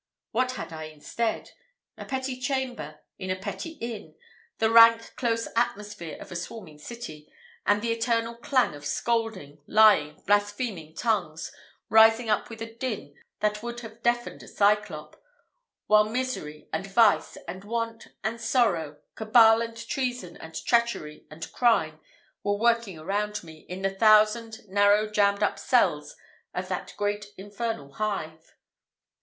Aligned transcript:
What 0.31 0.53
had 0.53 0.73
I 0.73 0.85
instead? 0.85 1.51
A 1.95 2.05
petty 2.05 2.39
chamber, 2.41 3.01
in 3.19 3.29
a 3.29 3.35
petty 3.35 3.73
inn 3.73 4.15
the 4.57 4.71
rank 4.71 5.13
close 5.15 5.47
atmosphere 5.55 6.17
of 6.19 6.31
a 6.31 6.35
swarming 6.35 6.79
city, 6.79 7.31
and 7.67 7.83
the 7.83 7.91
eternal 7.91 8.33
clang 8.33 8.73
of 8.73 8.83
scolding, 8.83 9.61
lying, 9.67 10.23
blaspheming 10.25 10.95
tongues, 10.95 11.51
rising 11.87 12.31
up 12.31 12.49
with 12.49 12.63
a 12.63 12.73
din 12.75 13.13
that 13.41 13.61
would 13.61 13.81
have 13.81 14.01
deafened 14.01 14.41
a 14.41 14.47
Cyclop 14.47 15.21
while 15.85 16.05
misery, 16.09 16.67
and 16.73 16.87
vice, 16.87 17.37
and 17.47 17.63
want, 17.63 18.07
and 18.23 18.41
sorrow, 18.41 18.97
cabal, 19.13 19.61
and 19.61 19.77
treason, 19.87 20.35
and 20.37 20.55
treachery, 20.65 21.27
and 21.29 21.51
crime, 21.53 21.99
were 22.41 22.57
working 22.57 22.97
around 22.97 23.43
me, 23.43 23.67
in 23.69 23.83
the 23.83 23.91
thousand 23.91 24.67
narrow, 24.67 25.07
jammed 25.07 25.43
up 25.43 25.59
cells 25.59 26.15
of 26.55 26.69
that 26.69 26.95
great 26.97 27.27
infernal 27.37 27.91
hive. 27.93 28.55